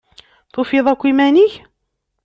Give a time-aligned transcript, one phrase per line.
[0.53, 1.53] Tufiḍ akk iman-ik?